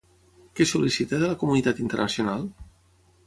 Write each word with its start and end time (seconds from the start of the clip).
Què 0.59 0.65
sol·licita 0.69 1.19
de 1.23 1.29
la 1.33 1.37
comunitat 1.43 1.83
internacional? 1.85 2.47